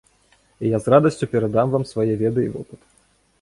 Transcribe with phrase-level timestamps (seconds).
[0.63, 2.81] І я з радасцю перадам вам свае веды і вопыт.